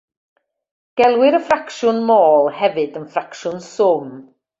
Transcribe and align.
Gelwir 1.01 1.37
y 1.39 1.41
ffracsiwn 1.49 2.01
môl 2.07 2.49
hefyd 2.61 2.97
yn 3.01 3.07
ffracsiwn 3.17 3.63
swm. 3.67 4.09